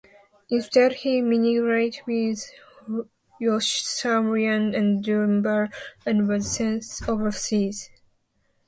[0.49, 2.51] Instead, he mingled with
[3.39, 5.69] Yossarian and Dunbar,
[6.07, 7.91] and was sent overseas.